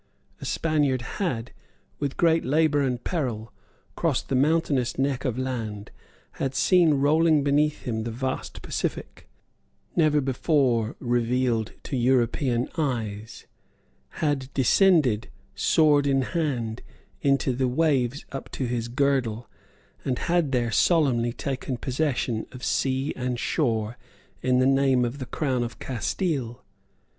A 0.41 0.45
Spaniard 0.45 1.03
had, 1.19 1.51
with 1.99 2.17
great 2.17 2.43
labour 2.43 2.81
and 2.81 3.03
peril, 3.03 3.53
crossed 3.95 4.29
the 4.29 4.35
mountainous 4.35 4.97
neck 4.97 5.25
of 5.25 5.37
land, 5.37 5.91
had 6.41 6.55
seen 6.55 6.95
rolling 6.95 7.43
beneath 7.43 7.83
him 7.83 8.01
the 8.01 8.09
vast 8.09 8.63
Pacific, 8.63 9.29
never 9.95 10.19
before 10.19 10.95
revealed 10.99 11.73
to 11.83 11.95
European 11.95 12.67
eyes, 12.79 13.45
had 14.25 14.51
descended, 14.55 15.29
sword 15.53 16.07
in 16.07 16.23
hand, 16.23 16.81
into 17.21 17.53
the 17.53 17.67
waves 17.67 18.25
up 18.31 18.49
to 18.53 18.65
his 18.65 18.87
girdle, 18.87 19.47
and 20.03 20.17
had 20.31 20.51
there 20.51 20.71
solemnly 20.71 21.31
taken 21.31 21.77
possession 21.77 22.47
of 22.51 22.63
sea 22.63 23.13
and 23.15 23.37
shore 23.39 23.99
in 24.41 24.57
the 24.57 24.65
name 24.65 25.05
of 25.05 25.19
the 25.19 25.27
Crown 25.27 25.61
of 25.61 25.77
Castile. 25.77 26.63